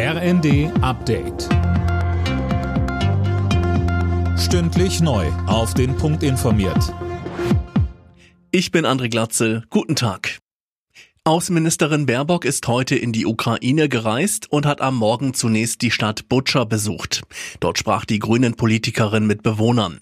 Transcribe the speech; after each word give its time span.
RND 0.00 0.70
Update. 0.80 1.48
Stündlich 4.38 5.00
neu. 5.00 5.26
Auf 5.48 5.74
den 5.74 5.96
Punkt 5.96 6.22
informiert. 6.22 6.94
Ich 8.52 8.70
bin 8.70 8.86
André 8.86 9.08
Glatzel. 9.08 9.64
Guten 9.70 9.96
Tag. 9.96 10.38
Außenministerin 11.24 12.06
Baerbock 12.06 12.44
ist 12.44 12.68
heute 12.68 12.94
in 12.94 13.12
die 13.12 13.26
Ukraine 13.26 13.88
gereist 13.88 14.52
und 14.52 14.66
hat 14.66 14.80
am 14.80 14.94
Morgen 14.94 15.34
zunächst 15.34 15.82
die 15.82 15.90
Stadt 15.90 16.28
Butscha 16.28 16.62
besucht. 16.62 17.22
Dort 17.58 17.76
sprach 17.76 18.04
die 18.04 18.20
grünen 18.20 18.54
Politikerin 18.54 19.26
mit 19.26 19.42
Bewohnern. 19.42 19.98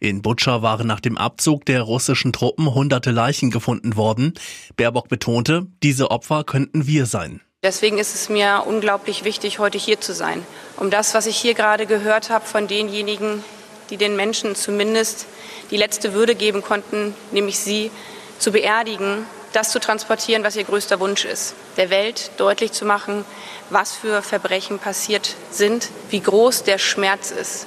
In 0.00 0.20
Butscha 0.20 0.62
waren 0.62 0.88
nach 0.88 1.00
dem 1.00 1.16
Abzug 1.16 1.64
der 1.64 1.82
russischen 1.82 2.32
Truppen 2.32 2.74
hunderte 2.74 3.12
Leichen 3.12 3.52
gefunden 3.52 3.94
worden. 3.94 4.32
Baerbock 4.74 5.08
betonte, 5.08 5.68
diese 5.84 6.10
Opfer 6.10 6.42
könnten 6.42 6.88
wir 6.88 7.06
sein. 7.06 7.40
Deswegen 7.64 7.98
ist 7.98 8.14
es 8.14 8.28
mir 8.28 8.62
unglaublich 8.66 9.24
wichtig, 9.24 9.58
heute 9.58 9.78
hier 9.78 10.00
zu 10.00 10.14
sein, 10.14 10.46
um 10.76 10.90
das, 10.90 11.12
was 11.14 11.26
ich 11.26 11.36
hier 11.36 11.54
gerade 11.54 11.86
gehört 11.86 12.30
habe 12.30 12.46
von 12.46 12.68
denjenigen, 12.68 13.42
die 13.90 13.96
den 13.96 14.14
Menschen 14.14 14.54
zumindest 14.54 15.26
die 15.72 15.76
letzte 15.76 16.12
Würde 16.12 16.36
geben 16.36 16.62
konnten, 16.62 17.16
nämlich 17.32 17.58
sie 17.58 17.90
zu 18.38 18.52
beerdigen, 18.52 19.26
das 19.52 19.72
zu 19.72 19.80
transportieren, 19.80 20.44
was 20.44 20.54
ihr 20.54 20.62
größter 20.62 21.00
Wunsch 21.00 21.24
ist, 21.24 21.56
der 21.76 21.90
Welt 21.90 22.30
deutlich 22.36 22.70
zu 22.70 22.84
machen, 22.84 23.24
was 23.70 23.92
für 23.92 24.22
Verbrechen 24.22 24.78
passiert 24.78 25.34
sind, 25.50 25.88
wie 26.10 26.20
groß 26.20 26.62
der 26.62 26.78
Schmerz 26.78 27.32
ist. 27.32 27.66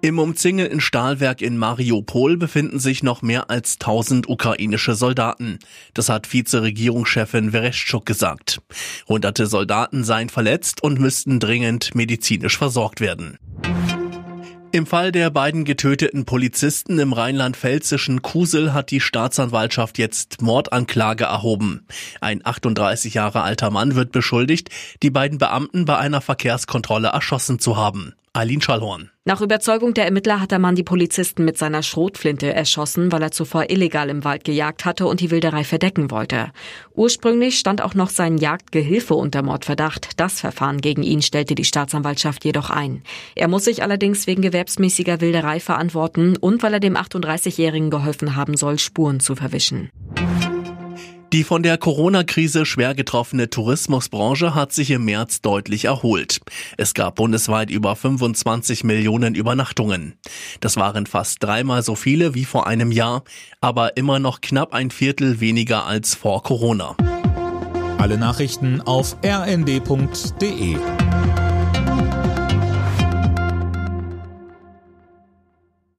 Im 0.00 0.20
umzingelten 0.20 0.80
Stahlwerk 0.80 1.42
in 1.42 1.58
Mariupol 1.58 2.36
befinden 2.36 2.78
sich 2.78 3.02
noch 3.02 3.20
mehr 3.20 3.50
als 3.50 3.78
1000 3.80 4.28
ukrainische 4.28 4.94
Soldaten. 4.94 5.58
Das 5.92 6.08
hat 6.08 6.32
Vizeregierungschefin 6.32 7.50
Vereshchuk 7.50 8.06
gesagt. 8.06 8.60
Hunderte 9.08 9.46
Soldaten 9.48 10.04
seien 10.04 10.28
verletzt 10.28 10.84
und 10.84 11.00
müssten 11.00 11.40
dringend 11.40 11.96
medizinisch 11.96 12.56
versorgt 12.56 13.00
werden. 13.00 13.38
Im 14.70 14.86
Fall 14.86 15.10
der 15.10 15.30
beiden 15.30 15.64
getöteten 15.64 16.26
Polizisten 16.26 17.00
im 17.00 17.12
rheinland-pfälzischen 17.12 18.22
Kusel 18.22 18.74
hat 18.74 18.92
die 18.92 19.00
Staatsanwaltschaft 19.00 19.98
jetzt 19.98 20.42
Mordanklage 20.42 21.24
erhoben. 21.24 21.86
Ein 22.20 22.42
38 22.44 23.14
Jahre 23.14 23.42
alter 23.42 23.70
Mann 23.70 23.96
wird 23.96 24.12
beschuldigt, 24.12 24.68
die 25.02 25.10
beiden 25.10 25.38
Beamten 25.38 25.86
bei 25.86 25.96
einer 25.96 26.20
Verkehrskontrolle 26.20 27.08
erschossen 27.08 27.58
zu 27.58 27.76
haben. 27.76 28.14
Eileen 28.38 28.60
Schallhorn. 28.60 29.10
Nach 29.24 29.40
Überzeugung 29.40 29.94
der 29.94 30.04
Ermittler 30.04 30.40
hat 30.40 30.52
der 30.52 30.60
Mann 30.60 30.76
die 30.76 30.84
Polizisten 30.84 31.44
mit 31.44 31.58
seiner 31.58 31.82
Schrotflinte 31.82 32.54
erschossen, 32.54 33.10
weil 33.10 33.20
er 33.20 33.32
zuvor 33.32 33.68
illegal 33.68 34.08
im 34.10 34.22
Wald 34.22 34.44
gejagt 34.44 34.84
hatte 34.84 35.06
und 35.06 35.18
die 35.20 35.32
Wilderei 35.32 35.64
verdecken 35.64 36.12
wollte. 36.12 36.52
Ursprünglich 36.94 37.58
stand 37.58 37.82
auch 37.82 37.94
noch 37.94 38.10
sein 38.10 38.38
Jagdgehilfe 38.38 39.14
unter 39.14 39.42
Mordverdacht. 39.42 40.20
Das 40.20 40.40
Verfahren 40.40 40.80
gegen 40.80 41.02
ihn 41.02 41.20
stellte 41.20 41.56
die 41.56 41.64
Staatsanwaltschaft 41.64 42.44
jedoch 42.44 42.70
ein. 42.70 43.02
Er 43.34 43.48
muss 43.48 43.64
sich 43.64 43.82
allerdings 43.82 44.28
wegen 44.28 44.40
gewerbsmäßiger 44.40 45.20
Wilderei 45.20 45.58
verantworten 45.58 46.36
und 46.36 46.62
weil 46.62 46.74
er 46.74 46.80
dem 46.80 46.96
38-Jährigen 46.96 47.90
geholfen 47.90 48.36
haben 48.36 48.56
soll, 48.56 48.78
Spuren 48.78 49.18
zu 49.18 49.34
verwischen. 49.34 49.90
Die 51.32 51.44
von 51.44 51.62
der 51.62 51.76
Corona-Krise 51.76 52.64
schwer 52.64 52.94
getroffene 52.94 53.50
Tourismusbranche 53.50 54.54
hat 54.54 54.72
sich 54.72 54.90
im 54.90 55.04
März 55.04 55.42
deutlich 55.42 55.84
erholt. 55.84 56.40
Es 56.78 56.94
gab 56.94 57.16
bundesweit 57.16 57.70
über 57.70 57.96
25 57.96 58.82
Millionen 58.82 59.34
Übernachtungen. 59.34 60.14
Das 60.60 60.76
waren 60.76 61.04
fast 61.04 61.42
dreimal 61.42 61.82
so 61.82 61.96
viele 61.96 62.34
wie 62.34 62.46
vor 62.46 62.66
einem 62.66 62.92
Jahr, 62.92 63.24
aber 63.60 63.98
immer 63.98 64.18
noch 64.18 64.40
knapp 64.40 64.72
ein 64.72 64.90
Viertel 64.90 65.38
weniger 65.40 65.84
als 65.84 66.14
vor 66.14 66.42
Corona. 66.42 66.96
Alle 67.98 68.16
Nachrichten 68.16 68.80
auf 68.80 69.16
rnd.de 69.22 70.76